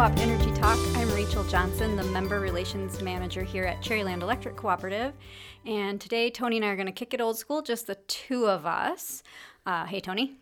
[0.00, 0.78] Co-op Energy Talk.
[0.96, 5.12] I'm Rachel Johnson, the Member Relations Manager here at Cherryland Electric Cooperative.
[5.66, 8.48] And today, Tony and I are going to kick it old school, just the two
[8.48, 9.22] of us.
[9.66, 10.38] Uh, hey, Tony.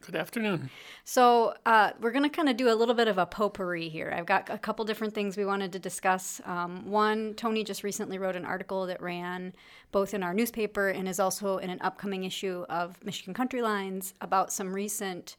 [0.00, 0.70] Good afternoon.
[1.04, 4.10] So, uh, we're going to kind of do a little bit of a potpourri here.
[4.16, 6.40] I've got a couple different things we wanted to discuss.
[6.46, 9.52] Um, one, Tony just recently wrote an article that ran
[9.92, 14.14] both in our newspaper and is also in an upcoming issue of Michigan Country Lines
[14.22, 15.36] about some recent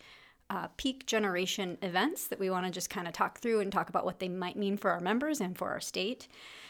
[0.49, 3.89] uh, peak generation events that we want to just kind of talk through and talk
[3.89, 6.27] about what they might mean for our members and for our state.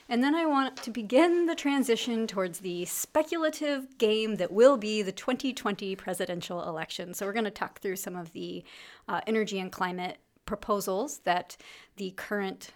[0.09, 5.01] And then I want to begin the transition towards the speculative game that will be
[5.03, 7.13] the 2020 presidential election.
[7.13, 8.63] So we're going to talk through some of the
[9.07, 11.55] uh, energy and climate proposals that
[11.97, 12.71] the current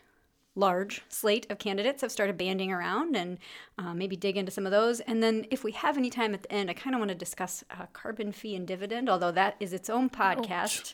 [0.55, 3.39] large slate of candidates have started banding around and
[3.77, 4.99] uh, maybe dig into some of those.
[5.02, 7.16] And then, if we have any time at the end, I kind of want to
[7.16, 10.93] discuss uh, carbon fee and dividend, although that is its own podcast.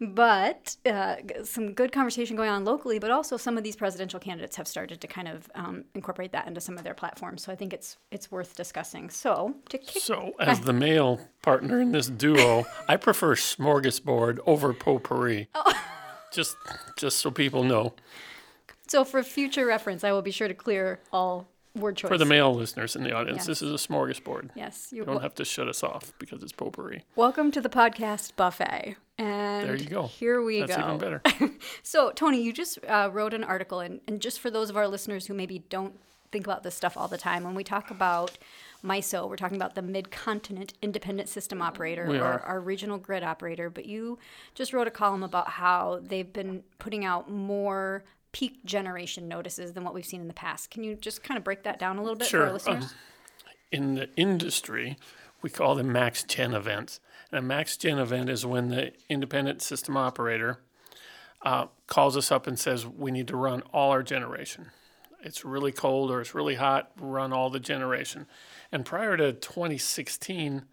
[0.00, 4.56] But uh, some good conversation going on locally, but also some of these presidential candidates
[4.56, 7.44] have started to kind of um, incorporate that into some of their platforms.
[7.44, 9.08] So I think it's it's worth discussing.
[9.10, 14.72] So to kick So, as the male partner in this duo, I prefer smorgasbord over
[14.72, 15.48] potpourri.
[16.32, 16.56] Just,
[16.96, 17.94] just so people know.
[18.86, 22.08] So for future reference, I will be sure to clear all word choice.
[22.08, 23.46] For the male listeners in the audience, Yes.
[23.46, 24.50] this is a smorgasbord.
[24.54, 27.02] yes, You you're don't wel- have to shut us off because it's potpourri.
[27.16, 28.96] welcome to the podcast buffet.
[29.18, 30.04] And There you go.
[30.08, 30.82] Here we That's go.
[30.84, 31.22] even better.
[31.82, 34.86] So, Tony, you just uh, wrote an article, and, and just for those of our
[34.88, 35.98] listeners who maybe don't
[36.32, 38.38] think about this stuff all the time, when we talk about
[38.84, 42.40] MISO, we're talking about the Mid Continent Independent System Operator We or are.
[42.40, 43.70] our regional grid operator.
[43.70, 44.18] But you
[44.54, 48.02] just wrote a column about how they've been putting out more
[48.34, 50.68] peak generation notices than what we've seen in the past.
[50.68, 52.84] Can you just kind of break that down a little bit for our listeners?
[52.84, 52.90] Um,
[53.70, 54.98] in the industry,
[55.40, 56.98] we call them max gen events.
[57.30, 60.58] And a max gen event is when the independent system operator
[61.42, 64.70] uh, calls us up and says, We need to run all our generation.
[65.22, 68.26] It's really cold or it's really hot, run all the generation.
[68.72, 70.64] And prior to 2016,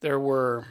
[0.00, 0.64] there were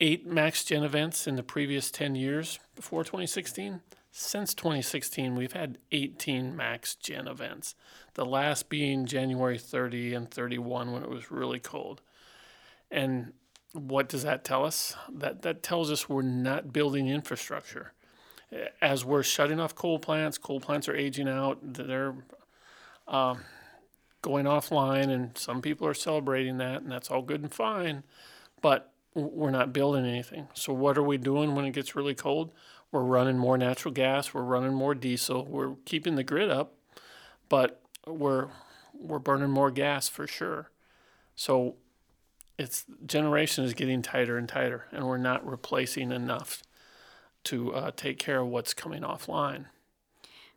[0.00, 3.82] eight max gen events in the previous 10 years before 2016.
[4.12, 7.76] Since 2016, we've had 18 max gen events,
[8.14, 12.02] the last being January 30 and 31 when it was really cold.
[12.90, 13.32] And
[13.72, 14.96] what does that tell us?
[15.08, 17.92] That, that tells us we're not building infrastructure.
[18.82, 22.14] As we're shutting off coal plants, coal plants are aging out, they're
[23.06, 23.36] uh,
[24.22, 28.02] going offline, and some people are celebrating that, and that's all good and fine.
[28.60, 30.48] But we're not building anything.
[30.54, 32.52] So what are we doing when it gets really cold?
[32.92, 34.34] We're running more natural gas.
[34.34, 35.44] We're running more diesel.
[35.44, 36.74] We're keeping the grid up,
[37.48, 38.48] but we're
[38.92, 40.70] we're burning more gas for sure.
[41.36, 41.76] So
[42.58, 46.62] it's generation is getting tighter and tighter, and we're not replacing enough
[47.44, 49.66] to uh, take care of what's coming offline.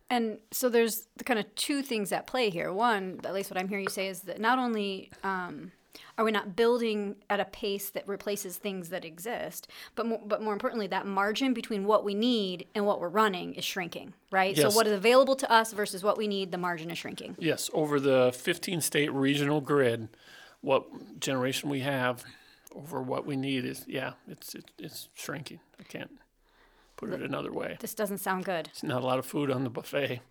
[0.10, 2.74] And so there's the kind of two things at play here.
[2.74, 5.72] One, at least what I'm hearing you say, is that not only um,
[6.18, 10.42] are we not building at a pace that replaces things that exist, but more, but
[10.42, 14.56] more importantly, that margin between what we need and what we're running is shrinking, right?
[14.56, 14.72] Yes.
[14.72, 17.36] So what is available to us versus what we need, the margin is shrinking.
[17.40, 20.10] Yes, over the 15 state regional grid,
[20.62, 22.24] what generation we have
[22.76, 25.60] over what we need is yeah, it's it, it's shrinking.
[25.80, 26.12] I can't
[26.98, 27.78] put it another way.
[27.80, 28.70] This doesn't sound good.
[28.72, 30.22] It's not a lot of food on the buffet.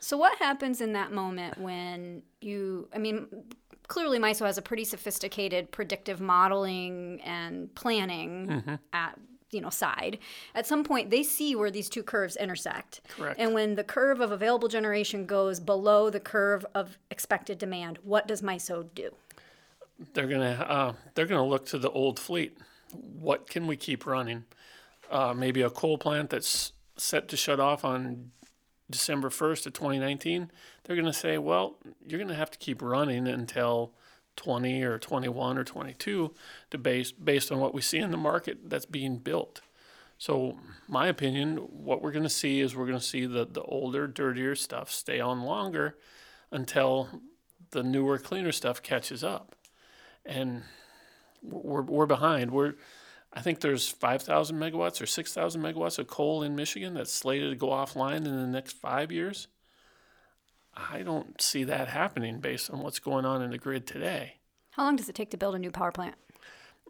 [0.00, 3.28] So what happens in that moment when you I mean
[3.86, 9.18] clearly MISO has a pretty sophisticated predictive modeling and planning at
[9.50, 10.18] you know side.
[10.54, 13.02] At some point they see where these two curves intersect.
[13.16, 13.38] Correct.
[13.38, 18.26] And when the curve of available generation goes below the curve of expected demand, what
[18.26, 19.10] does MISO do?
[20.14, 22.56] They're gonna uh, they're gonna look to the old fleet.
[22.92, 24.44] What can we keep running?
[25.10, 28.30] Uh, maybe a coal plant that's set to shut off on
[28.90, 30.50] December 1st of 2019.
[30.84, 33.92] They're gonna say, well, you're gonna have to keep running until
[34.36, 36.32] 20 or 21 or 22
[36.70, 39.60] to base based on what we see in the market that's being built.
[40.16, 43.62] So, my opinion, what we're going to see is we're going to see the, the
[43.62, 45.96] older, dirtier stuff stay on longer
[46.50, 47.08] until
[47.70, 49.56] the newer, cleaner stuff catches up.
[50.26, 50.62] And
[51.42, 52.50] we're, we're behind.
[52.50, 52.74] We're,
[53.32, 57.56] I think there's 5,000 megawatts or 6,000 megawatts of coal in Michigan that's slated to
[57.56, 59.46] go offline in the next five years.
[60.74, 64.34] I don't see that happening based on what's going on in the grid today.
[64.70, 66.16] How long does it take to build a new power plant?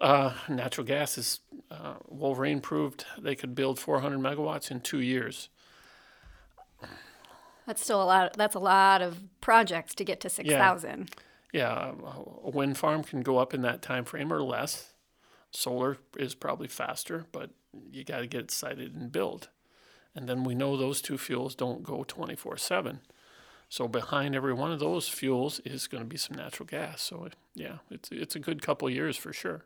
[0.00, 1.40] Uh, natural gas is,
[1.70, 5.50] uh, Wolverine proved they could build 400 megawatts in two years.
[7.66, 11.10] That's still a lot that's a lot of projects to get to 6,000.
[11.52, 11.92] Yeah,
[12.44, 14.89] a wind farm can go up in that time frame or less.
[15.50, 17.50] Solar is probably faster, but
[17.90, 19.48] you got to get it sited and build.
[20.14, 23.00] And then we know those two fuels don't go 24 7.
[23.68, 27.02] So behind every one of those fuels is going to be some natural gas.
[27.02, 29.64] So yeah, it's it's a good couple years for sure.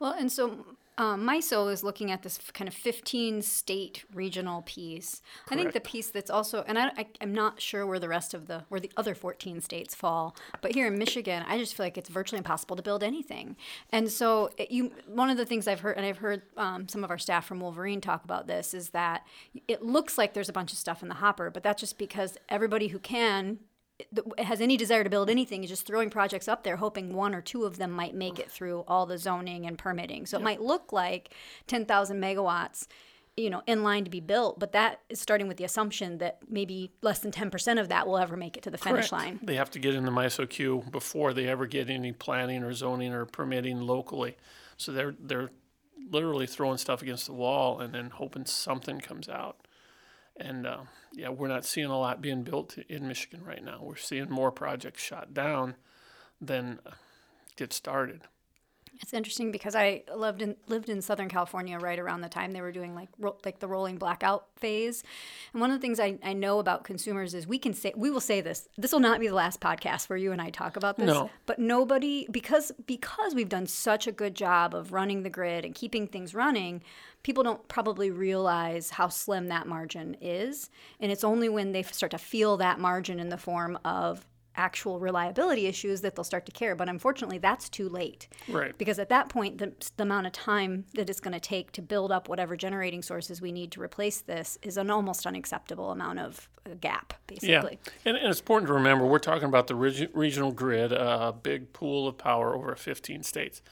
[0.00, 0.66] Well, and so
[0.98, 5.22] um, MISO is looking at this kind of 15 state regional piece.
[5.50, 8.34] I think the piece that's also, and I, I, am not sure where the rest
[8.34, 11.86] of the, where the other 14 states fall, but here in Michigan, I just feel
[11.86, 13.56] like it's virtually impossible to build anything.
[13.90, 17.04] And so, it, you, one of the things I've heard, and I've heard um, some
[17.04, 19.26] of our staff from Wolverine talk about this, is that
[19.66, 22.36] it looks like there's a bunch of stuff in the hopper, but that's just because
[22.50, 23.58] everybody who can
[24.38, 27.40] has any desire to build anything is just throwing projects up there hoping one or
[27.40, 30.60] two of them might make it through all the zoning and permitting so it might
[30.60, 31.34] look like
[31.66, 32.86] 10,000 megawatts
[33.36, 36.38] you know in line to be built but that is starting with the assumption that
[36.48, 39.12] maybe less than 10% of that will ever make it to the finish Correct.
[39.12, 42.62] line They have to get in the MISO queue before they ever get any planning
[42.62, 44.36] or zoning or permitting locally.
[44.76, 45.50] So they're they're
[46.10, 49.66] literally throwing stuff against the wall and then hoping something comes out.
[50.36, 50.82] And uh,
[51.12, 53.80] yeah, we're not seeing a lot being built in Michigan right now.
[53.82, 55.74] We're seeing more projects shot down
[56.40, 56.92] than uh,
[57.56, 58.22] get started.
[59.02, 62.60] It's interesting because I lived in lived in Southern California right around the time they
[62.60, 65.02] were doing like ro- like the rolling blackout phase.
[65.52, 68.10] And one of the things I, I know about consumers is we can say we
[68.10, 68.68] will say this.
[68.78, 71.08] This will not be the last podcast where you and I talk about this.
[71.08, 71.30] No.
[71.46, 75.74] But nobody because because we've done such a good job of running the grid and
[75.74, 76.82] keeping things running,
[77.24, 80.70] people don't probably realize how slim that margin is.
[81.00, 84.24] And it's only when they start to feel that margin in the form of
[84.56, 86.74] actual reliability issues that they'll start to care.
[86.74, 88.28] But unfortunately, that's too late.
[88.48, 88.76] Right.
[88.76, 91.82] Because at that point, the, the amount of time that it's going to take to
[91.82, 96.18] build up whatever generating sources we need to replace this is an almost unacceptable amount
[96.18, 97.78] of uh, gap, Yeah, basically.
[98.04, 101.72] and, and it's important to remember we're talking about the regi- regional grid, a big
[101.72, 103.62] pool of power over 15 states.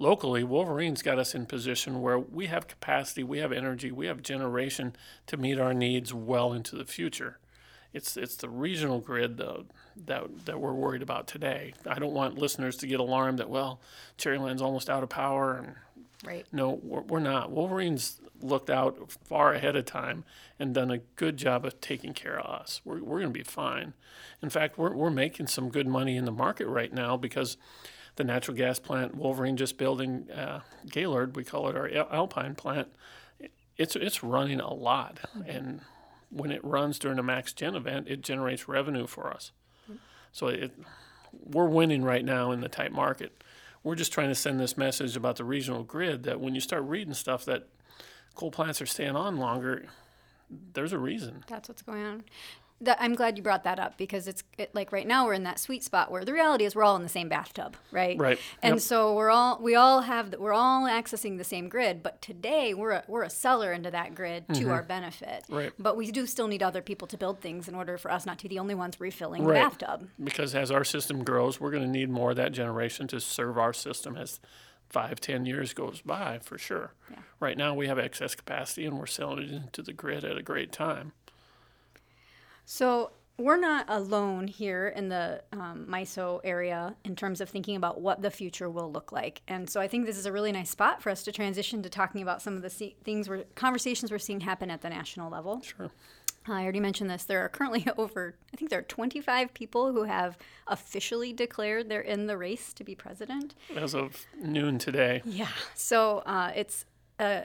[0.00, 4.22] Locally, Wolverine's got us in position where we have capacity, we have energy, we have
[4.22, 4.94] generation
[5.26, 7.38] to meet our needs well into the future.
[7.92, 9.64] It's it's the regional grid though
[10.06, 11.74] that that we're worried about today.
[11.86, 13.80] I don't want listeners to get alarmed that well,
[14.18, 15.74] Cherryland's almost out of power and
[16.24, 16.44] Right.
[16.52, 17.52] no, we're, we're not.
[17.52, 20.24] Wolverine's looked out far ahead of time
[20.58, 22.80] and done a good job of taking care of us.
[22.84, 23.94] We're, we're going to be fine.
[24.42, 27.56] In fact, we're, we're making some good money in the market right now because
[28.16, 32.88] the natural gas plant Wolverine just building uh, Gaylord, we call it our Alpine plant,
[33.76, 35.20] it's, it's running a lot.
[35.46, 35.82] And
[36.30, 39.52] when it runs during a max gen event, it generates revenue for us.
[40.32, 40.72] So it,
[41.32, 43.42] we're winning right now in the tight market.
[43.82, 46.82] We're just trying to send this message about the regional grid that when you start
[46.84, 47.68] reading stuff that
[48.34, 49.86] coal plants are staying on longer,
[50.74, 51.44] there's a reason.
[51.48, 52.24] That's what's going on.
[52.80, 55.42] That, I'm glad you brought that up because it's it, like right now we're in
[55.42, 58.16] that sweet spot where the reality is we're all in the same bathtub, right?
[58.16, 58.38] Right.
[58.62, 58.82] And Yep.
[58.82, 62.74] so we're all we all have the, we're all accessing the same grid, but today
[62.74, 65.42] we're a, we're a seller into that grid to our benefit.
[65.44, 65.54] Mm-hmm.
[65.56, 65.72] Right.
[65.78, 68.38] But we do still need other people to build things in order for us not
[68.38, 69.54] to be the only ones refilling Right.
[69.54, 70.08] the bathtub.
[70.22, 73.58] Because as our system grows, we're going to need more of that generation to serve
[73.58, 74.38] our system as
[74.88, 76.92] five, ten years goes by for sure.
[77.10, 77.16] Yeah.
[77.40, 80.42] Right now we have excess capacity and we're selling it into the grid at a
[80.42, 81.10] great time.
[82.70, 88.02] So we're not alone here in the um, MISO area in terms of thinking about
[88.02, 89.40] what the future will look like.
[89.48, 91.88] And so I think this is a really nice spot for us to transition to
[91.88, 95.30] talking about some of the se- things we're conversations we're seeing happen at the national
[95.30, 95.62] level.
[95.62, 95.90] Sure.
[96.46, 97.24] I already mentioned this.
[97.24, 102.02] There are currently over, I think there are 25 people who have officially declared they're
[102.02, 103.54] in the race to be president.
[103.74, 105.22] As of noon today.
[105.24, 105.48] Yeah.
[105.74, 106.84] So uh, it's
[107.18, 107.44] a,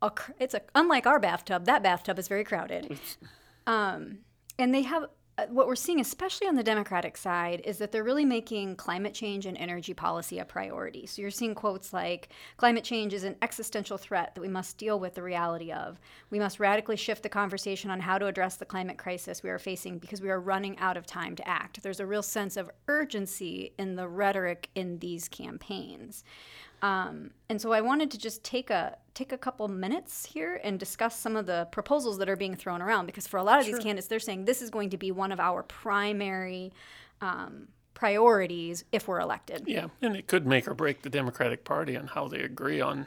[0.00, 1.64] a, it's a unlike our bathtub.
[1.64, 2.96] That bathtub is very crowded.
[3.66, 4.18] Um,
[4.60, 5.06] and they have
[5.38, 9.14] uh, what we're seeing, especially on the Democratic side, is that they're really making climate
[9.14, 11.06] change and energy policy a priority.
[11.06, 15.00] So you're seeing quotes like climate change is an existential threat that we must deal
[15.00, 15.98] with the reality of.
[16.30, 19.58] We must radically shift the conversation on how to address the climate crisis we are
[19.58, 21.82] facing because we are running out of time to act.
[21.82, 26.22] There's a real sense of urgency in the rhetoric in these campaigns.
[26.82, 30.78] Um, and so I wanted to just take a take a couple minutes here and
[30.78, 33.66] discuss some of the proposals that are being thrown around because for a lot of
[33.66, 36.72] these candidates, they're saying this is going to be one of our primary
[37.20, 39.64] um, priorities if we're elected.
[39.66, 43.06] Yeah, and it could make or break the Democratic Party on how they agree on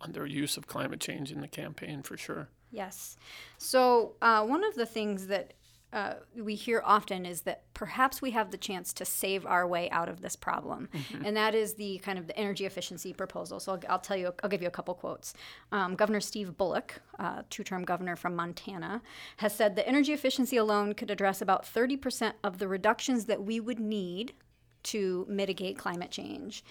[0.00, 2.48] on their use of climate change in the campaign for sure.
[2.70, 3.16] Yes.
[3.58, 5.54] So uh, one of the things that
[5.92, 9.90] uh, we hear often is that perhaps we have the chance to save our way
[9.90, 10.88] out of this problem,
[11.24, 13.58] and that is the kind of the energy efficiency proposal.
[13.58, 15.34] So I'll, I'll tell you, I'll give you a couple quotes.
[15.72, 19.02] Um, governor Steve Bullock, uh, two-term governor from Montana,
[19.38, 23.58] has said that energy efficiency alone could address about 30% of the reductions that we
[23.58, 24.32] would need
[24.82, 26.64] to mitigate climate change.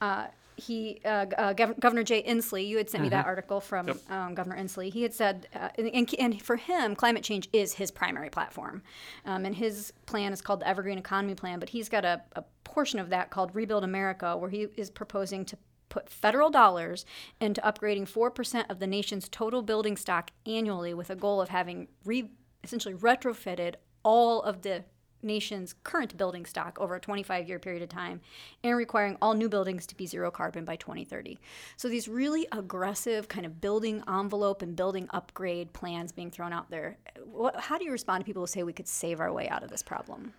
[0.00, 4.00] Uh, he uh, uh, Gov- Governor Jay Inslee, you had sent me that article from
[4.08, 4.92] um, Governor Inslee.
[4.92, 8.82] He had said, uh, and, and, and for him, climate change is his primary platform,
[9.24, 11.58] um, and his plan is called the Evergreen Economy Plan.
[11.58, 15.44] But he's got a, a portion of that called Rebuild America, where he is proposing
[15.44, 15.58] to
[15.88, 17.04] put federal dollars
[17.40, 21.50] into upgrading four percent of the nation's total building stock annually, with a goal of
[21.50, 22.30] having re-
[22.64, 24.84] essentially retrofitted all of the
[25.22, 28.20] nation's current building stock over a 25 year period of time
[28.62, 31.38] and requiring all new buildings to be zero carbon by 2030.
[31.76, 36.70] So these really aggressive kind of building envelope and building upgrade plans being thrown out
[36.70, 36.98] there.
[37.24, 39.62] What, how do you respond to people who say we could save our way out
[39.62, 40.32] of this problem?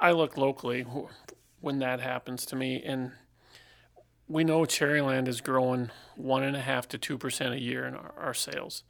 [0.00, 0.86] I look locally
[1.60, 3.12] when that happens to me, and
[4.28, 7.94] we know Cherryland is growing one and a half to two percent a year in
[7.94, 8.84] our, our sales,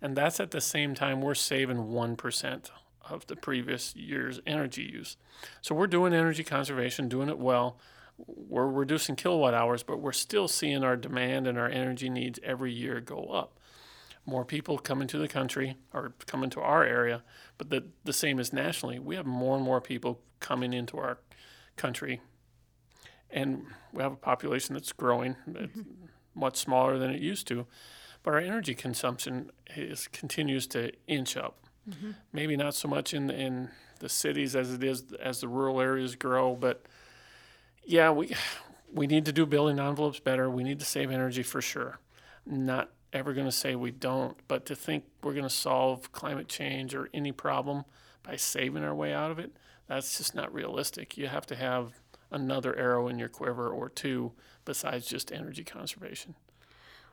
[0.00, 2.70] and that's at the same time we're saving one percent
[3.08, 5.16] of the previous year's energy use.
[5.60, 7.78] So we're doing energy conservation, doing it well.
[8.16, 12.72] We're reducing kilowatt hours, but we're still seeing our demand and our energy needs every
[12.72, 13.58] year go up.
[14.24, 17.24] More people come into the country or come into our area,
[17.58, 18.98] but the, the same as nationally.
[18.98, 21.18] We have more and more people coming into our
[21.76, 22.20] country,
[23.30, 25.52] and we have a population that's growing, mm-hmm.
[25.52, 25.78] that's
[26.34, 27.66] much smaller than it used to,
[28.22, 31.58] but our energy consumption is continues to inch up.
[31.88, 32.10] Mm-hmm.
[32.32, 36.16] Maybe not so much in in the cities as it is as the rural areas
[36.16, 36.84] grow, but
[37.84, 38.34] yeah, we
[38.92, 40.50] we need to do building envelopes better.
[40.50, 41.98] We need to save energy for sure.
[42.44, 46.48] Not ever going to say we don't, but to think we're going to solve climate
[46.48, 47.84] change or any problem
[48.22, 49.52] by saving our way out of it,
[49.86, 51.18] that's just not realistic.
[51.18, 51.92] You have to have
[52.30, 54.32] another arrow in your quiver or two
[54.64, 56.34] besides just energy conservation.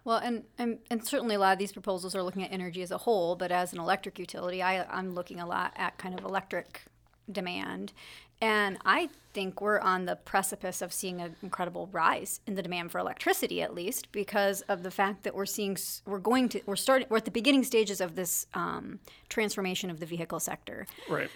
[0.03, 2.91] Well, and, and, and certainly a lot of these proposals are looking at energy as
[2.91, 6.25] a whole, but as an electric utility, I, I'm looking a lot at kind of
[6.25, 6.83] electric
[7.31, 7.93] demand.
[8.41, 12.91] And I think we're on the precipice of seeing an incredible rise in the demand
[12.91, 16.75] for electricity, at least because of the fact that we're seeing, we're going to, we're
[16.77, 20.87] starting, we're at the beginning stages of this um, transformation of the vehicle sector.
[21.09, 21.29] Right.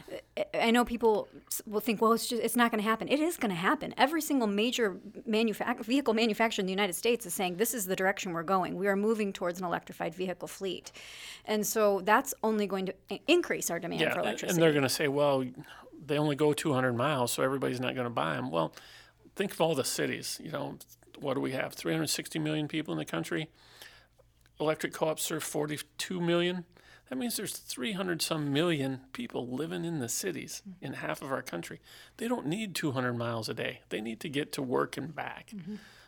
[0.59, 1.27] I know people
[1.67, 3.07] will think, well, it's just it's not going to happen.
[3.09, 3.93] It is going to happen.
[3.97, 8.31] Every single major vehicle manufacturer in the United States is saying this is the direction
[8.31, 8.75] we're going.
[8.77, 10.91] We are moving towards an electrified vehicle fleet,
[11.45, 12.93] and so that's only going to
[13.27, 14.53] increase our demand Yeah, for electricity.
[14.53, 15.43] and they're going to say, well,
[16.07, 18.51] they only go 200 miles, so everybody's not going to buy them.
[18.51, 18.73] Well,
[19.35, 20.39] think of all the cities.
[20.43, 20.77] You know,
[21.19, 21.73] what do we have?
[21.73, 23.49] 360 million people in the country.
[24.59, 26.65] Electric co-ops serve 42 million.
[27.09, 31.41] That means there's 300 some million people living in the cities in half of our
[31.41, 31.79] country.
[32.17, 33.81] They don't need 200 miles a day.
[33.89, 35.53] They need to get to work and back.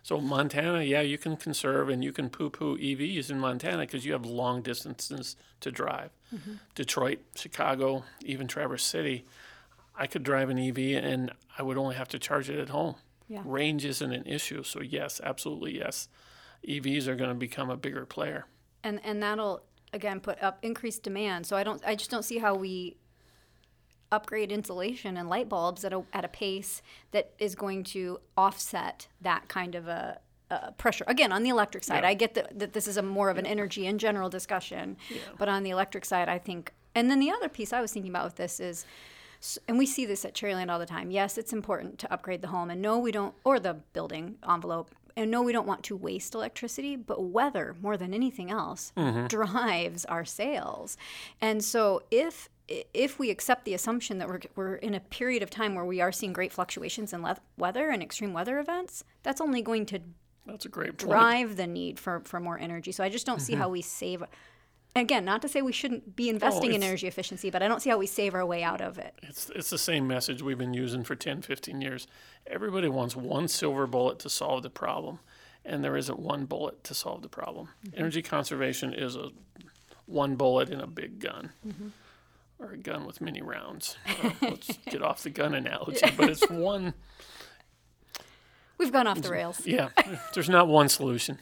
[0.03, 4.13] So Montana, yeah, you can conserve and you can poo-poo EVs in Montana because you
[4.13, 6.11] have long distances to drive.
[6.33, 6.53] Mm-hmm.
[6.75, 9.25] Detroit, Chicago, even Traverse City,
[9.97, 12.95] I could drive an EV and I would only have to charge it at home.
[13.27, 13.41] Yeah.
[13.45, 14.63] Range isn't an issue.
[14.63, 16.07] So yes, absolutely yes.
[16.67, 18.45] EVs are going to become a bigger player.
[18.83, 21.45] and and that'll again put up increased demand.
[21.45, 22.97] So I don't, I just don't see how we
[24.11, 29.07] upgrade insulation and light bulbs at a at a pace that is going to offset
[29.21, 30.19] that kind of a.
[30.51, 32.03] Uh, pressure again on the electric side.
[32.03, 32.09] Yeah.
[32.09, 34.95] I get that, that this is a more of an energy in general discussion,
[35.39, 36.71] but on the electric side, I think.
[36.93, 38.85] And then the other piece I was thinking about with this is,
[39.67, 41.11] and we see this at Cherryland all the time.
[41.11, 44.91] Yes, it's important to upgrade the home, and no, we don't, or the building envelope.
[45.17, 49.27] And no, we don't want to waste electricity, but weather, more than anything else, mm-hmm.
[49.27, 50.97] drives our sales.
[51.39, 55.51] And so if if we accept the assumption that we're, we're in a period of
[55.51, 59.39] time where we are seeing great fluctuations in le- weather and extreme weather events, that's
[59.39, 59.99] only going to
[60.47, 61.11] That's a great point.
[61.11, 62.91] drive the need for, for more energy.
[62.91, 63.61] So I just don't see mm-hmm.
[63.61, 64.23] how we save.
[64.97, 67.89] Again, not to say we shouldn't be investing in energy efficiency, but I don't see
[67.89, 69.13] how we save our way out of it.
[69.23, 72.07] It's, it's the same message we've been using for 10, 15 years.
[72.47, 75.19] Everybody wants one silver bullet to solve the problem,
[75.65, 77.69] and there isn't one bullet to solve the problem.
[77.93, 79.31] Energy conservation is a
[80.05, 81.51] one bullet in a big gun,
[82.57, 83.97] or a gun with many rounds.
[84.23, 86.93] Uh, let's get off the gun analogy, but it's one.
[88.77, 89.65] We've gone off the rails.
[89.65, 89.89] Yeah,
[90.33, 91.39] there's not one solution.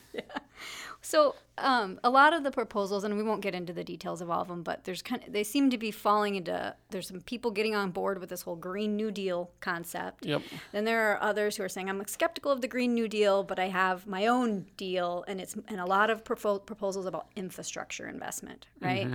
[1.05, 4.29] So um, a lot of the proposals, and we won't get into the details of
[4.31, 6.73] all of them, but there's kind of they seem to be falling into.
[6.91, 10.25] There's some people getting on board with this whole Green New Deal concept.
[10.25, 10.41] Yep.
[10.71, 13.59] Then there are others who are saying I'm skeptical of the Green New Deal, but
[13.59, 18.07] I have my own deal, and it's and a lot of propo- proposals about infrastructure
[18.07, 19.07] investment, right?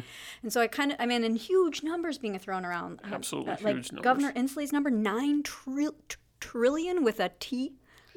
[0.42, 3.00] And so I kind of I mean, in huge numbers being thrown around.
[3.02, 4.04] Absolutely Uh, like huge numbers.
[4.04, 7.72] Governor Inslee's number nine tril- tr- trillion with a T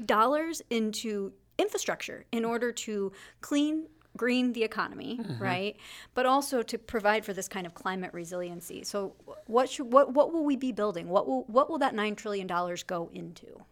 [0.05, 3.87] dollars into infrastructure in order to clean
[4.17, 5.41] green the economy mm-hmm.
[5.41, 5.77] right
[6.13, 9.13] but also to provide for this kind of climate resiliency so
[9.47, 12.45] what should what what will we be building what will what will that 9 trillion
[12.45, 13.63] dollars go into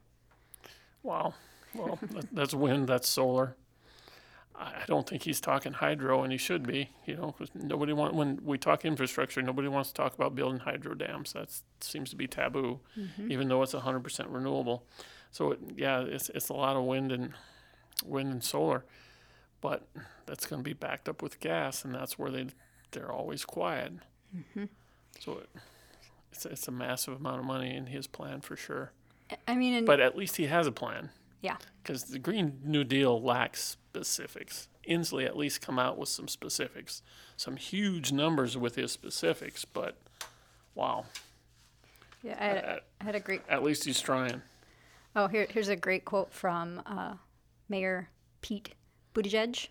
[1.04, 1.34] Wow.
[1.74, 2.00] Well,
[2.32, 3.56] that's wind, that's solar.
[4.56, 6.90] I don't think he's talking hydro, and he should be.
[7.06, 10.60] You know, 'cause nobody want when we talk infrastructure, nobody wants to talk about building
[10.60, 11.32] hydro dams.
[11.32, 13.32] That seems to be taboo, mm-hmm.
[13.32, 14.86] even though it's hundred percent renewable.
[15.32, 17.34] So it, yeah, it's it's a lot of wind and
[18.04, 18.86] wind and solar,
[19.62, 19.88] but
[20.26, 22.48] that's going to be backed up with gas, and that's where they
[22.92, 23.94] they're always quiet.
[25.20, 25.50] So it,
[26.32, 28.92] it's it's a massive amount of money in his plan for sure.
[29.48, 31.10] I mean, But at least he has a plan
[31.42, 34.68] yeah, because the Green New Deal lacks specifics.
[34.88, 37.02] Inslee at least come out with some specifics,
[37.38, 39.66] some huge numbers with his specifics.
[39.66, 39.98] But
[40.74, 41.06] wow,
[42.24, 42.38] yeah.
[42.40, 44.42] I had, I had a great at least he's trying.
[45.16, 47.14] Oh, here, here's a great quote from uh,
[47.70, 48.10] Mayor
[48.42, 48.74] Pete
[49.14, 49.70] Buttigieg.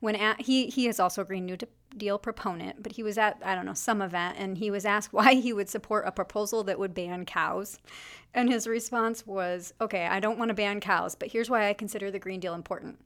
[0.00, 1.58] When at, he he is also a Green New
[1.96, 5.12] Deal proponent, but he was at I don't know some event and he was asked
[5.12, 7.78] why he would support a proposal that would ban cows,
[8.32, 11.74] and his response was, "Okay, I don't want to ban cows, but here's why I
[11.74, 13.00] consider the Green Deal important.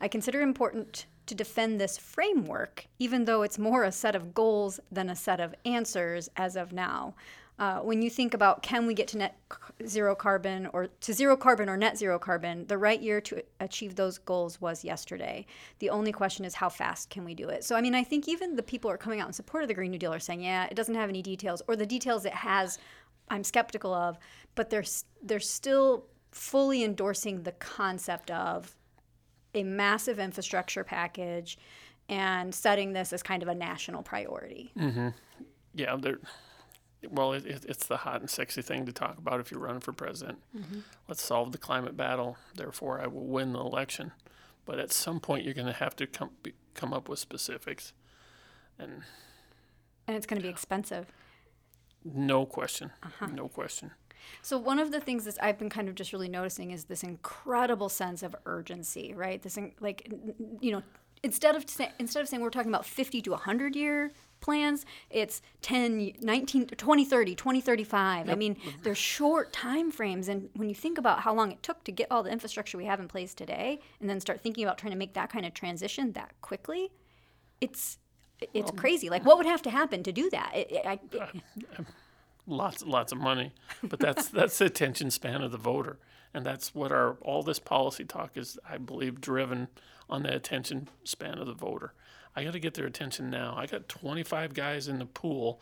[0.00, 4.80] I consider important." To defend this framework, even though it's more a set of goals
[4.90, 7.16] than a set of answers as of now.
[7.58, 9.36] Uh, when you think about can we get to net
[9.84, 13.96] zero carbon or to zero carbon or net zero carbon, the right year to achieve
[13.96, 15.44] those goals was yesterday.
[15.80, 17.64] The only question is how fast can we do it?
[17.64, 19.68] So, I mean, I think even the people who are coming out in support of
[19.68, 22.24] the Green New Deal are saying, yeah, it doesn't have any details, or the details
[22.24, 22.78] it has,
[23.28, 24.18] I'm skeptical of,
[24.54, 24.84] but they're,
[25.22, 28.76] they're still fully endorsing the concept of
[29.54, 31.58] a massive infrastructure package
[32.08, 34.72] and setting this as kind of a national priority.
[35.74, 36.20] Yeah, they're
[37.08, 37.32] well.
[37.32, 39.92] It, it, it's the hot and sexy thing to talk about if you're running for
[39.92, 40.38] president.
[40.56, 40.80] Mm-hmm.
[41.06, 42.36] Let's solve the climate battle.
[42.54, 44.12] Therefore, I will win the election.
[44.64, 47.92] But at some point, you're going to have to come be, come up with specifics,
[48.78, 49.02] and
[50.06, 51.06] And it's going to be expensive.
[52.04, 53.26] no question, uh-huh.
[53.26, 53.92] no question.
[54.42, 57.02] So one of the things that I've been kind of just really noticing is this
[57.02, 59.40] incredible sense of urgency, right?
[59.40, 60.12] This in- like
[60.60, 60.82] you know,
[61.22, 61.64] instead of
[61.98, 67.34] instead of saying we're talking about 50 to 100 year plans, it's 10 19 2030,
[67.34, 68.28] 2035.
[68.28, 71.84] I mean, they're short time frames and when you think about how long it took
[71.84, 74.78] to get all the infrastructure we have in place today and then start thinking about
[74.78, 76.90] trying to make that kind of transition that quickly,
[77.60, 77.98] it's
[78.54, 79.10] it's crazy.
[79.10, 80.52] Like what would have to happen to do that?
[80.54, 81.86] It, it, I, it,
[82.48, 85.98] lots lots of money but that's that's the attention span of the voter
[86.32, 89.68] and that's what our all this policy talk is i believe driven
[90.08, 91.92] on the attention span of the voter.
[92.34, 93.54] I got to get their attention now.
[93.56, 95.60] I got 25 guys in the pool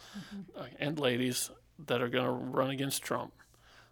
[0.56, 1.50] uh, and ladies
[1.87, 3.32] that are going to run against trump.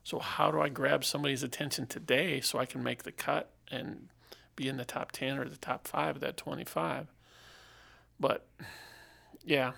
[0.03, 4.09] So how do i grab somebody's attention today so i can make the cut and
[4.55, 7.09] be in the top 10 or the top 5 of that 25
[8.21, 8.47] but
[9.43, 9.73] yeah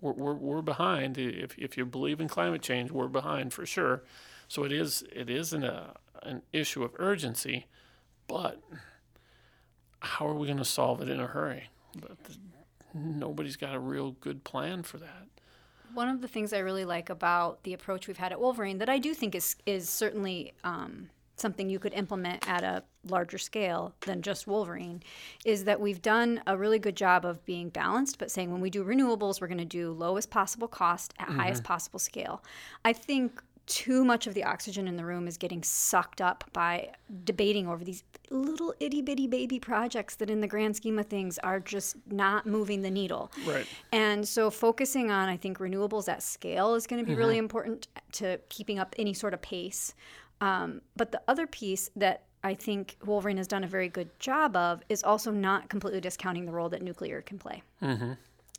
[0.00, 1.18] we're, we're, we're behind.
[1.18, 4.02] If, if you believe in climate change, we're behind for sure.
[4.48, 7.66] So it is it is an, uh, an issue of urgency,
[8.28, 8.60] but
[10.00, 11.68] how are we going to solve it in a hurry?
[12.00, 12.16] But
[12.94, 15.26] nobody's got a real good plan for that.
[15.94, 18.88] One of the things I really like about the approach we've had at Wolverine that
[18.88, 23.94] I do think is is certainly um, something you could implement at a larger scale
[24.00, 25.02] than just Wolverine
[25.44, 28.70] is that we've done a really good job of being balanced, but saying when we
[28.70, 32.42] do renewables, we're going to do lowest possible cost at highest possible scale.
[32.84, 36.90] I think too much of the oxygen in the room is getting sucked up by
[37.24, 41.38] debating over these little itty bitty baby projects that, in the grand scheme of things,
[41.38, 43.32] are just not moving the needle.
[43.44, 43.66] Right.
[43.92, 47.20] And so, focusing on, I think, renewables at scale is going to be Mm-hmm.
[47.20, 49.94] really important to keeping up any sort of pace.
[50.40, 54.54] Um, but the other piece that I think Wolverine has done a very good job
[54.56, 57.62] of is also not completely discounting the role that nuclear can play.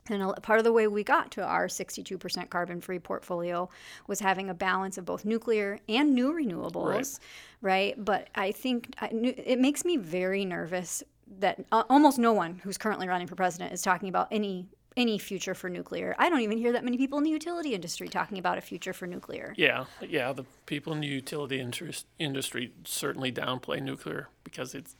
[0.10, 3.70] And part of the way we got to our 62% carbon free portfolio
[4.08, 7.20] was having a balance of both nuclear and new renewables,
[7.62, 7.93] right?
[8.04, 11.04] But I think I, it makes me very nervous
[11.39, 14.67] that uh, almost no one who's currently running for president is talking about any
[14.98, 16.15] any future for nuclear.
[16.17, 18.93] I don't even hear that many people in the utility industry talking about a future
[18.93, 19.54] for nuclear.
[19.56, 20.34] Yeah, yeah.
[20.34, 24.96] The people in the utility interest, industry certainly downplay nuclear because it's.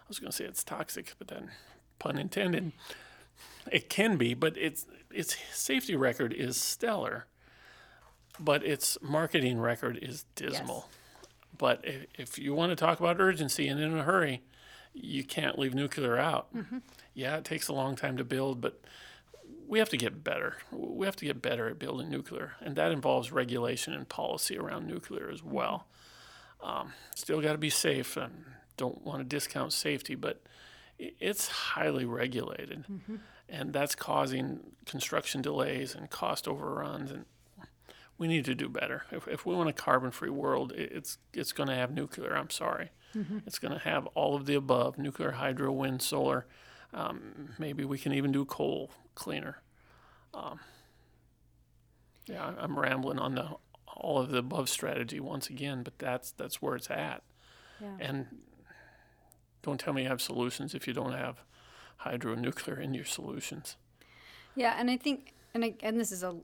[0.00, 1.52] I was going to say it's toxic, but then,
[1.98, 2.72] pun intended,
[3.70, 4.34] it can be.
[4.34, 7.26] But its its safety record is stellar,
[8.40, 10.88] but its marketing record is dismal.
[11.56, 14.42] But if, if you want to talk about urgency and in a hurry,
[14.94, 16.48] you can't leave nuclear out.
[17.14, 18.80] Yeah, it takes a long time to build, but
[19.68, 20.56] we have to get better.
[20.70, 24.86] We have to get better at building nuclear, and that involves regulation and policy around
[24.86, 25.86] nuclear as well.
[26.62, 28.44] Um, still got to be safe, and
[28.76, 30.42] don't want to discount safety, but
[30.98, 32.84] it's highly regulated,
[33.48, 37.10] and that's causing construction delays and cost overruns.
[37.10, 37.24] And
[38.18, 39.04] we need to do better.
[39.10, 42.36] If, if we want a carbon-free world, it's it's going to have nuclear.
[42.36, 42.90] I'm sorry,
[43.46, 46.46] it's going to have all of the above: nuclear, hydro, wind, solar.
[46.94, 49.62] Um, maybe we can even do coal cleaner.
[50.34, 50.60] Um,
[52.26, 56.62] yeah, I'm rambling on the all of the above strategy once again, but that's that's
[56.62, 57.22] where it's at.
[57.80, 57.96] Yeah.
[57.98, 58.26] And
[59.62, 61.42] don't tell me you have solutions if you don't have
[62.02, 63.76] hydro and nuclear in your solutions.
[64.54, 66.34] Yeah, and I think, and I, and this is a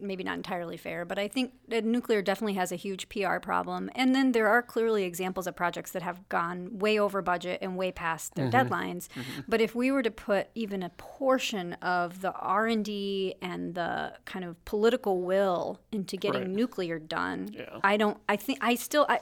[0.00, 3.90] maybe not entirely fair, but I think that nuclear definitely has a huge PR problem.
[3.94, 7.76] And then there are clearly examples of projects that have gone way over budget and
[7.76, 8.72] way past their mm-hmm.
[8.72, 9.08] deadlines.
[9.08, 9.40] Mm-hmm.
[9.46, 13.74] But if we were to put even a portion of the R and D and
[13.74, 16.50] the kind of political will into getting Right.
[16.50, 17.78] nuclear done, Yeah.
[17.82, 18.18] I don't.
[18.28, 19.06] I think I still.
[19.08, 19.20] I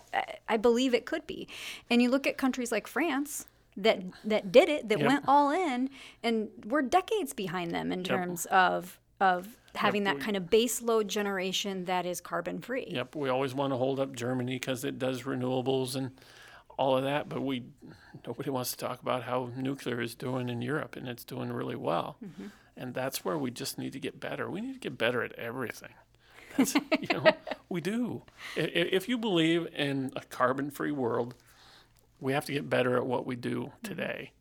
[0.48, 1.48] I believe it could be.
[1.90, 3.46] And you look at countries like France.
[3.76, 5.06] That, that did it that Yep.
[5.08, 5.90] went all in
[6.22, 10.80] and we're decades behind them in terms of of having that we- kind of base
[10.82, 12.86] load generation that is carbon free.
[12.88, 16.10] Yep, we always want to hold up Germany because it does renewables and
[16.78, 17.64] all of that, but we
[18.26, 21.76] nobody wants to talk about how nuclear is doing in Europe, and it's doing really
[21.76, 22.16] well.
[22.24, 22.46] Mm-hmm.
[22.78, 24.50] And that's where we just need to get better.
[24.50, 25.94] We need to get better at everything.
[26.56, 27.24] That's, you know,
[27.70, 28.22] we do.
[28.56, 31.34] If you believe in a carbon-free world,
[32.20, 34.32] we have to get better at what we do today.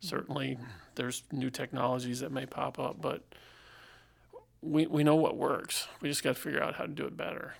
[0.00, 0.58] Certainly,
[0.96, 3.22] there's new technologies that may pop up, but
[4.60, 5.88] we, we know what works.
[6.00, 7.54] We just got to figure out how to do it better.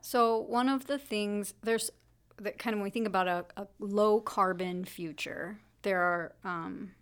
[0.00, 1.90] So one of the things there's
[2.38, 6.92] that kind of when we think about a, a low carbon future, there are um,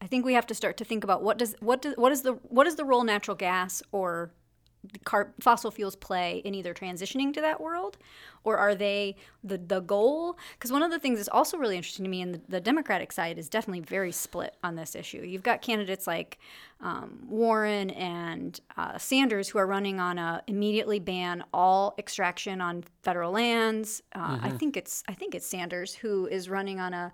[0.00, 2.22] I think we have to start to think about what does what does what is
[2.22, 4.32] the what is the role natural gas or
[5.04, 7.96] car, fossil fuels play in either transitioning to that world
[8.44, 10.38] or are they the, the goal?
[10.52, 13.12] Because one of the things that's also really interesting to me and the, the democratic
[13.12, 15.22] side is definitely very split on this issue.
[15.22, 16.38] You've got candidates like
[16.80, 22.84] um, warren and uh, sanders who are running on a immediately ban all extraction on
[23.02, 24.02] federal lands.
[24.14, 27.12] Uh, i think it's i think it's sanders who is running on a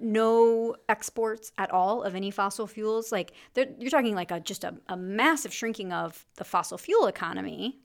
[0.00, 3.12] no exports at all of any fossil fuels.
[3.12, 7.78] Like you're talking like a just a, a massive shrinking of the fossil fuel economy.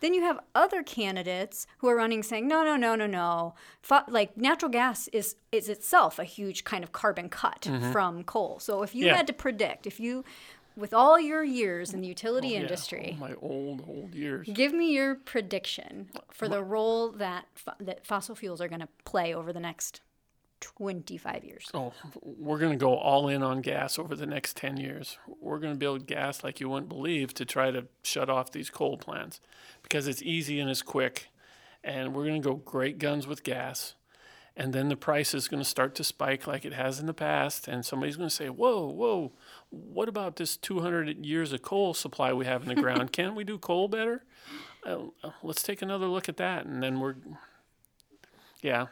[0.00, 3.54] Then you have other candidates who are running saying, no, no, no, no, no.
[3.82, 7.90] Fo- like natural gas is is itself a huge kind of carbon cut mm-hmm.
[7.90, 8.60] from coal.
[8.60, 9.16] So if you Yeah.
[9.16, 10.24] had to predict, if you,
[10.76, 14.48] with all your years in the utility oh, Yeah, industry, my old old years.
[14.52, 18.88] give me your prediction for the role that fo- that fossil fuels are going to
[19.04, 20.00] play over the next
[20.60, 21.70] 25 years.
[21.74, 21.92] Oh,
[22.22, 25.18] we're going to go all in on gas over the next 10 years.
[25.40, 28.70] We're going to build gas like you wouldn't believe to try to shut off these
[28.70, 29.40] coal plants
[29.82, 31.28] because it's easy and it's quick.
[31.84, 33.94] And we're going to go great guns with gas.
[34.56, 37.14] And then the price is going to start to spike like it has in the
[37.14, 37.68] past.
[37.68, 39.32] And somebody's going to say, Whoa, whoa,
[39.70, 43.12] what about this 200 years of coal supply we have in the ground?
[43.12, 44.24] Can't we do coal better?
[44.84, 45.06] Uh,
[45.44, 46.66] let's take another look at that.
[46.66, 47.14] And then we're,
[48.60, 48.86] yeah,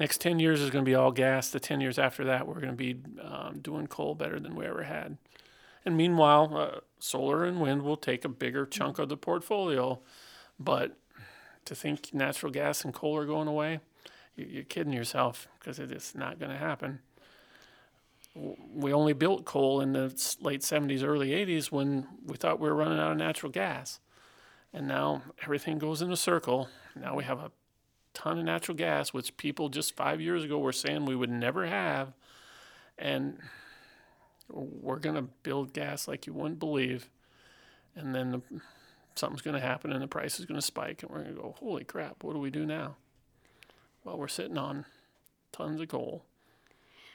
[0.00, 1.50] next 10 years is going to be all gas.
[1.50, 4.66] The 10 years after that, we're going to be um, doing coal better than we
[4.66, 5.18] ever had.
[5.84, 10.00] And meanwhile, uh, solar and wind will take a bigger chunk of the portfolio.
[10.58, 10.96] But
[11.66, 13.80] to think natural gas and coal are going away,
[14.34, 17.00] you- you're kidding yourself because it is not going to happen.
[18.34, 22.76] We only built coal in the late 70s, early 80s when we thought we were
[22.76, 24.00] running out of natural gas.
[24.72, 26.68] And now everything goes in a circle.
[26.94, 27.50] Now we have a
[28.14, 31.66] ton of natural gas, which people just five years ago were saying we would never
[31.66, 32.12] have.
[32.98, 33.38] And
[34.48, 37.08] we're going to build gas like you wouldn't believe.
[37.94, 38.42] And then the,
[39.14, 41.02] something's going to happen and the price is going to spike.
[41.02, 42.96] And we're going to go, holy crap, what do we do now?
[44.04, 44.86] Well, we're sitting on
[45.52, 46.24] tons of coal.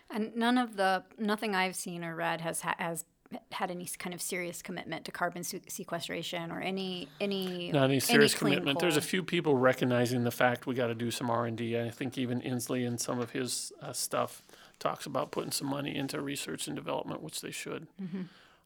[0.10, 3.06] And none of the nothing I've seen or read has has
[3.52, 8.34] had any kind of serious commitment to carbon sequestration or any any Not any serious
[8.34, 8.80] clean commitment.
[8.80, 11.80] There's a few people recognizing the fact we got to do some R and D.
[11.80, 14.44] I think even Inslee and some of his uh, stuff
[14.80, 17.88] talks about putting some money into research and development, which they should.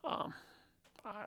[0.04, 0.34] Um,
[1.06, 1.26] I,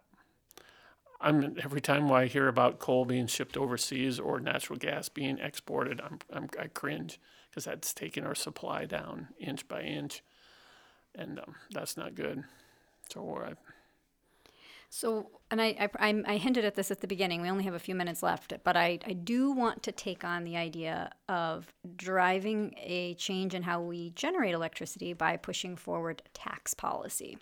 [1.20, 6.00] I'm every time I hear about coal being shipped overseas or natural gas being exported,
[6.00, 10.22] I'm, I'm I cringe because that's taking our supply down inch by inch,
[11.14, 12.44] and um, that's not good.
[13.12, 13.54] So
[14.88, 17.42] So, and I, I, I hinted at this at the beginning.
[17.42, 20.44] We only have a few minutes left, but I, I do want to take on
[20.44, 26.74] the idea of driving a change in how we generate electricity by pushing forward tax
[26.74, 27.38] policy.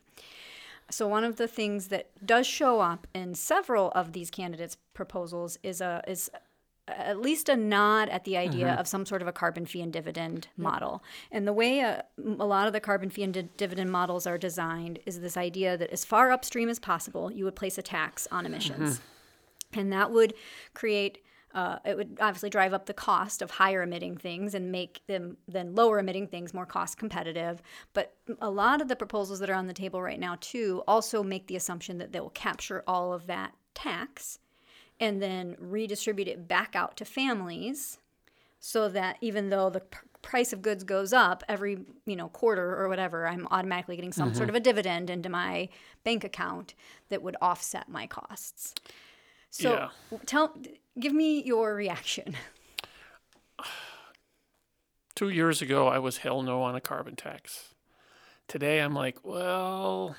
[0.91, 5.57] So, one of the things that does show up in several of these candidates' proposals
[5.63, 6.31] is a is
[6.97, 8.81] at least a nod at the idea mm-hmm.
[8.81, 11.03] of some sort of a carbon fee and dividend model.
[11.31, 14.39] And the way a, a lot of the carbon fee and di- dividend models are
[14.39, 18.29] designed is this idea that as far upstream as possible, you would place a tax
[18.31, 18.99] on emissions.
[18.99, 19.81] Mm-hmm.
[19.81, 20.35] And that would
[20.75, 21.19] create
[21.53, 25.37] uh, it would obviously drive up the cost of higher emitting things and make them
[25.49, 27.61] then lower emitting things more cost competitive.
[27.93, 31.23] But a lot of the proposals that are on the table right now too also
[31.23, 34.39] make the assumption that they will capture all of that tax
[35.01, 37.99] and then redistribute it back out to families
[38.61, 42.77] so that even though the pr- price of goods goes up every you know quarter
[42.77, 44.51] or whatever i'm automatically getting some sort mm-hmm.
[44.51, 45.67] of a dividend into my
[46.05, 46.75] bank account
[47.09, 48.75] that would offset my costs
[49.51, 50.19] so Yeah.
[50.27, 50.55] tell
[50.99, 52.37] give me your reaction
[55.21, 57.75] Two years ago, I was hell no on a carbon tax.
[58.49, 60.17] Today, I'm like, well,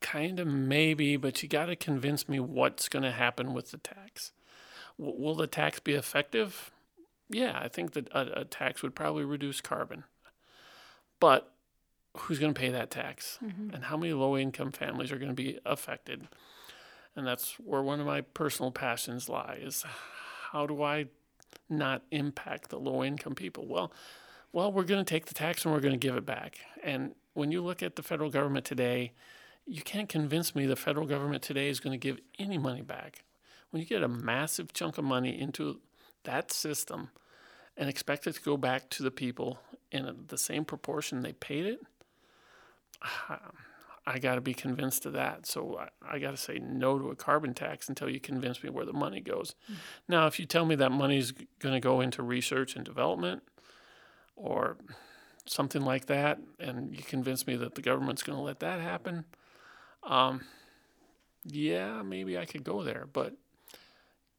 [0.00, 3.78] kind of maybe, but you got to convince me what's going to happen with the
[3.78, 4.32] tax.
[4.98, 6.70] W- will the tax be effective?
[7.28, 10.04] Yeah, I think that a, a tax would probably reduce carbon.
[11.20, 11.52] But
[12.16, 13.38] who's going to pay that tax?
[13.44, 13.74] Mm-hmm.
[13.74, 16.28] And how many low income families are going to be affected?
[17.14, 19.84] And that's where one of my personal passions lie is
[20.52, 21.06] how do I
[21.68, 23.66] not impact the low income people?
[23.66, 23.92] Well,
[24.52, 26.58] well, we're going to take the tax and we're going to give it back.
[26.82, 29.12] And when you look at the federal government today,
[29.66, 33.24] you can't convince me the federal government today is going to give any money back.
[33.70, 35.80] When you get a massive chunk of money into
[36.24, 37.10] that system
[37.76, 39.60] and expect it to go back to the people
[39.92, 41.80] in the same proportion they paid it,
[44.06, 45.46] I got to be convinced of that.
[45.46, 48.70] So I, I got to say no to a carbon tax until you convince me
[48.70, 49.54] where the money goes.
[49.66, 49.74] Hmm.
[50.08, 53.42] Now, if you tell me that money is going to go into research and development
[54.36, 54.76] or
[55.46, 59.24] something like that, and you convince me that the government's going to let that happen,
[60.02, 60.40] um,
[61.44, 63.06] yeah, maybe I could go there.
[63.12, 63.34] But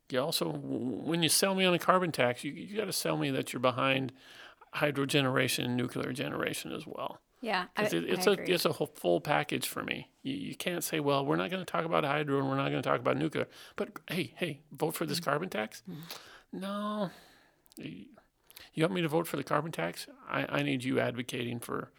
[0.10, 3.18] you also, when you sell me on a carbon tax, you, you got to sell
[3.18, 4.12] me that you're behind
[4.74, 7.20] hydro generation and nuclear generation as well.
[7.42, 8.54] yeah I, it, it's I a agree.
[8.54, 10.10] it's a whole full package for me.
[10.24, 12.70] You, you can't say, well, we're not going to talk about hydro and we're not
[12.70, 13.48] going to talk about nuclear.
[13.76, 15.30] But hey, hey, vote for this Mm-hmm.
[15.30, 15.84] carbon tax?
[16.54, 17.10] No.
[17.78, 18.06] You
[18.74, 20.08] you want me to vote for the carbon tax?
[20.30, 21.92] I, I need you advocating for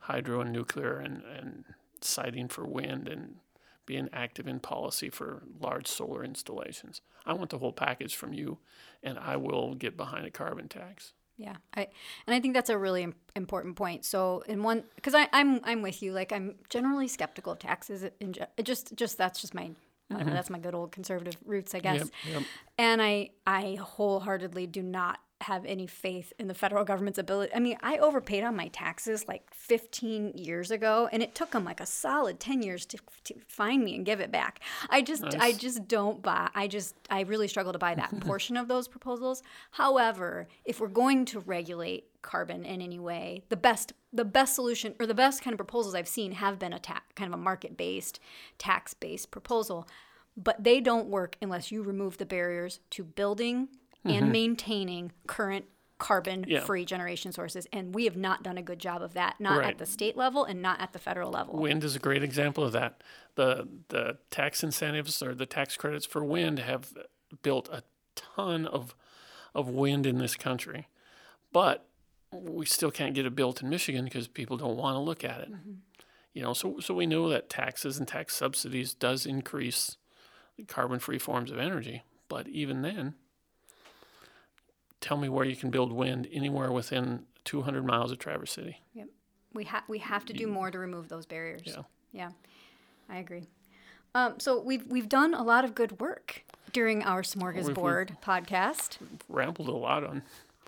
[0.00, 1.64] hydro and nuclear and, and
[2.04, 3.36] siting for wind and
[3.86, 7.00] being active in policy for large solar installations.
[7.26, 8.58] I want the whole package from you,
[9.02, 11.12] and I will get behind a carbon tax.
[11.36, 11.88] Yeah, I
[12.26, 14.04] and I think that's a really important point.
[14.04, 16.12] So in one, because I'm I'm with you.
[16.12, 18.04] Like I'm generally skeptical of taxes.
[18.20, 19.70] In just just that's just my
[20.10, 22.04] know, that's my good old conservative roots, I guess.
[22.04, 22.28] Mm-hmm.
[22.28, 22.48] Yep, yep.
[22.78, 27.52] And I I wholeheartedly do not have any faith in the federal government's ability.
[27.54, 31.64] I mean, I overpaid on my taxes like 15 years ago, and it took them
[31.64, 34.60] like a solid 10 years to, to find me and give it back.
[34.88, 36.48] I just I just don't buy.
[36.54, 39.42] I just I really struggle to buy that portion of those proposals.
[39.72, 44.94] However, if we're going to regulate carbon in any way, the best the best solution
[44.98, 47.42] or the best kind of proposals I've seen have been a ta- kind of a
[47.42, 48.20] market based,
[48.58, 49.86] tax based proposal.
[50.36, 53.68] But they don't work unless you remove the barriers to building
[54.04, 54.32] and mm-hmm.
[54.32, 55.64] maintaining current
[55.98, 56.60] carbon Yeah.
[56.60, 57.66] free generation sources.
[57.72, 59.70] And we have not done a good job of that, not Right.
[59.70, 61.56] at the state level and not at the federal level.
[61.56, 63.02] Wind is a great example of that.
[63.36, 66.92] The the tax incentives or the tax credits for wind have
[67.42, 67.82] built a
[68.14, 68.94] ton of
[69.54, 70.88] of wind in this country,
[71.52, 71.86] but
[72.32, 75.40] we still can't get it built in Michigan because people don't want to look at
[75.40, 75.52] it.
[75.52, 75.72] Mm-hmm.
[76.32, 79.96] You know, so so we know that taxes and tax subsidies does increase
[80.66, 83.14] carbon free forms of energy, but even then,
[85.04, 88.80] tell me where you can build wind anywhere within 200 miles of Traverse City.
[88.94, 89.08] Yep.
[89.52, 91.62] We have we have to do more to remove those barriers.
[91.64, 91.82] Yeah.
[92.12, 92.30] Yeah,
[93.08, 93.46] I agree.
[94.14, 98.98] Um, so we've we've done a lot of good work during our smorgasbord podcast.
[99.28, 100.22] Rambled a lot on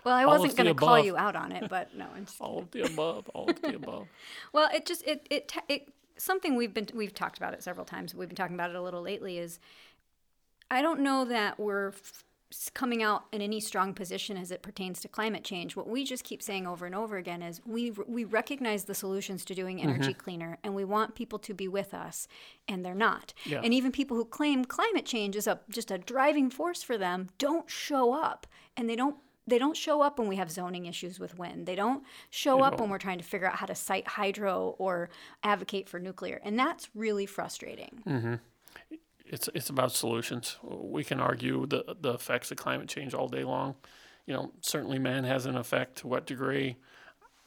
[0.05, 2.05] Well, I all wasn't going to call you out on it, but no.
[2.15, 4.07] I'm just, all of the above, all of the above.
[4.53, 8.13] well, it just it it it something we've been we've talked about it several times.
[8.13, 9.39] We've been talking about it a little lately.
[9.39, 9.59] Is
[10.69, 12.23] I don't know that we're f-
[12.73, 15.75] coming out in any strong position as it pertains to climate change.
[15.75, 19.43] What we just keep saying over and over again is we we recognize the solutions
[19.45, 20.19] to doing energy mm-hmm.
[20.19, 22.27] cleaner, and we want people to be with us,
[22.67, 23.33] and they're not.
[23.45, 23.61] Yeah.
[23.63, 27.29] And even people who claim climate change is a just a driving force for them
[27.37, 29.17] don't show up, and they don't.
[29.49, 31.67] They don't show up when we have zoning issues with wind.
[31.67, 35.09] They don't show up when we're trying to figure out how to site hydro or
[35.41, 36.41] advocate for nuclear.
[36.43, 38.03] And that's really frustrating.
[38.05, 38.35] Mm-hmm.
[39.29, 40.57] It's it's about solutions.
[40.63, 43.75] We can argue the the effects of climate change all day long.
[44.25, 45.97] You know, certainly man has an effect.
[45.99, 46.77] To what degree?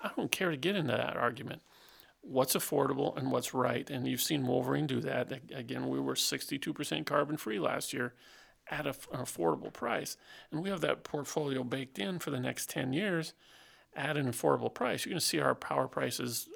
[0.02, 1.62] I don't care to get into that argument.
[2.22, 5.32] What's affordable and what's right, and you've seen Wolverine do that.
[5.54, 8.14] Again, we were 62% carbon free last year
[8.70, 10.16] at a, an affordable price,
[10.50, 13.32] and we have that portfolio baked in for the next 10 years
[13.94, 15.04] at an affordable price.
[15.04, 16.48] You're going to see our power prices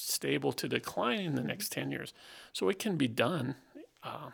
[0.00, 2.12] stable to decline in the next 10 years.
[2.52, 3.56] So it can be done.
[4.02, 4.30] Uh,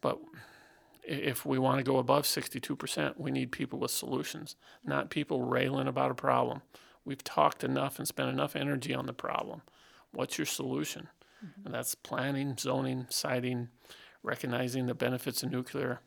[0.00, 0.18] but
[1.02, 5.86] if we want to go above 62%, we need people with solutions, not people railing
[5.86, 6.62] about a problem.
[7.04, 9.62] We've talked enough and spent enough energy on the problem.
[10.12, 11.08] What's your solution?
[11.44, 11.66] Mm-hmm.
[11.66, 13.68] And that's planning, zoning, siting,
[14.22, 16.00] recognizing the benefits of nuclear,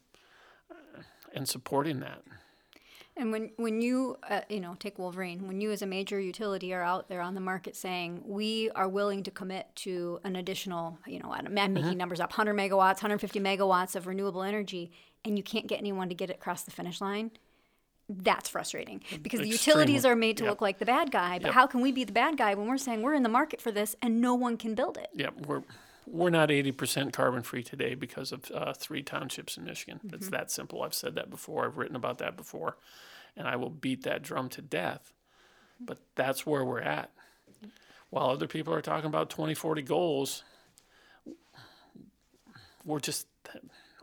[0.69, 1.01] uh,
[1.33, 2.23] and supporting that.
[3.19, 6.73] And when when you uh, you know take Wolverine, when you as a major utility
[6.73, 10.97] are out there on the market saying we are willing to commit to an additional
[11.05, 11.97] you know I'm making mm-hmm.
[11.97, 14.91] numbers up 100 megawatts, 150 megawatts of renewable energy,
[15.25, 17.31] and you can't get anyone to get it across the finish line,
[18.09, 19.45] that's frustrating because Extremely.
[19.45, 20.51] the utilities are made to yep.
[20.51, 21.37] look like the bad guy.
[21.37, 21.53] But yep.
[21.53, 23.71] how can we be the bad guy when we're saying we're in the market for
[23.71, 25.09] this and no one can build it?
[25.13, 25.61] Yeah, we're
[26.11, 29.99] we're not 80% carbon free today because of uh, three townships in Michigan.
[30.03, 30.15] Mm-hmm.
[30.15, 30.83] It's that simple.
[30.83, 31.65] I've said that before.
[31.65, 32.77] I've written about that before
[33.35, 35.13] and I will beat that drum to death.
[35.79, 37.11] But that's where we're at.
[38.09, 40.43] While other people are talking about 2040 goals,
[42.83, 43.27] we're just,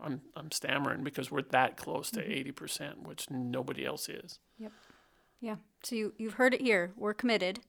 [0.03, 3.09] I'm, I'm stammering because we're that close to 80%, mm-hmm.
[3.09, 4.39] which nobody else is.
[4.59, 4.73] Yep.
[5.41, 5.57] Yeah.
[5.83, 6.93] So you, you've heard it here.
[6.97, 7.61] We're committed,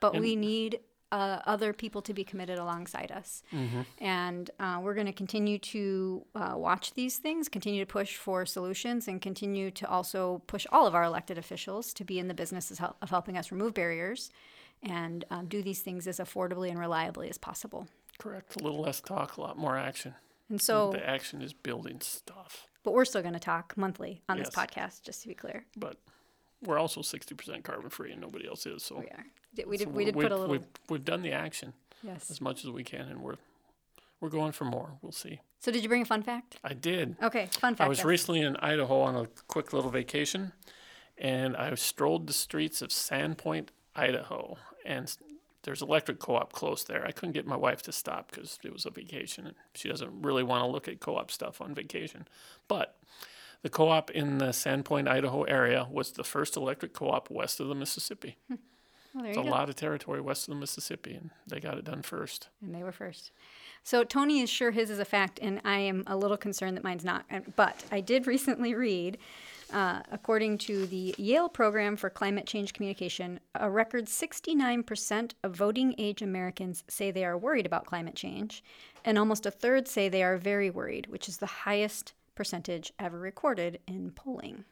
[0.00, 0.80] but and, we need
[1.16, 3.42] uh, other people to be committed alongside us.
[3.50, 3.80] Mm-hmm.
[4.04, 8.44] And uh, we're going to continue to uh, watch these things, continue to push for
[8.44, 12.34] solutions, and continue to also push all of our elected officials to be in the
[12.34, 14.30] business of helping us remove barriers
[14.82, 17.88] and um, do these things as affordably and reliably as possible.
[18.18, 18.60] Correct.
[18.60, 20.14] A little less talk, a lot more action.
[20.50, 22.66] And so the action is building stuff.
[22.82, 24.48] But we're still going to talk monthly on yes.
[24.48, 25.64] this podcast, just to be clear.
[25.76, 25.96] But
[26.62, 28.82] we're also 60% carbon free and nobody else is.
[28.82, 29.24] So we are.
[29.66, 30.50] We did, so we did put a little.
[30.50, 32.30] We've, we've done the action yes.
[32.30, 33.36] as much as we can, and we're
[34.20, 34.92] we're going for more.
[35.02, 35.40] We'll see.
[35.60, 36.56] So, did you bring a fun fact?
[36.64, 37.16] I did.
[37.22, 37.86] Okay, fun fact.
[37.86, 40.52] I was recently in Idaho on a quick little vacation,
[41.18, 45.14] and I strolled the streets of Sandpoint, Idaho, and
[45.62, 47.04] there's electric co-op close there.
[47.04, 50.22] I couldn't get my wife to stop because it was a vacation, and she doesn't
[50.22, 52.28] really want to look at co-op stuff on vacation.
[52.68, 52.96] But
[53.62, 57.74] the co-op in the Sandpoint, Idaho area was the first electric co-op west of the
[57.74, 58.36] Mississippi.
[58.48, 58.54] Hmm.
[59.16, 59.48] Well, it's a go.
[59.48, 62.50] lot of territory west of the Mississippi, and they got it done first.
[62.60, 63.30] And they were first.
[63.82, 66.84] So Tony is sure his is a fact, and I am a little concerned that
[66.84, 67.24] mine's not.
[67.56, 69.16] But I did recently read,
[69.72, 75.94] uh, according to the Yale Program for Climate Change Communication, a record 69% of voting
[75.96, 78.62] age Americans say they are worried about climate change,
[79.02, 83.18] and almost a third say they are very worried, which is the highest percentage ever
[83.18, 84.66] recorded in polling.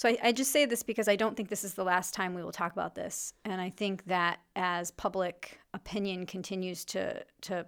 [0.00, 2.32] So I, I, just say this because I don't think this is the last time
[2.32, 7.66] we will talk about this, and I think that as public opinion continues to to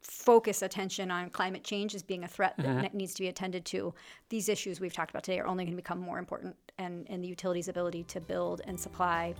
[0.00, 2.80] focus attention on climate change as being a threat mm-hmm.
[2.80, 3.92] that needs to be attended to,
[4.30, 7.22] these issues we've talked about today are only going to become more important, and and
[7.22, 9.34] the utilities' ability to build and supply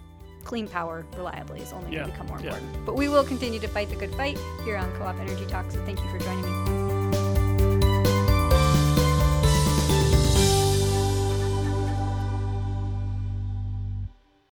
[0.44, 2.00] clean power reliably is only yeah.
[2.00, 2.84] going to become more important.
[2.84, 5.72] But we will continue to fight the good fight here on Co-op Energy Talks.
[5.72, 6.83] So thank you for joining me.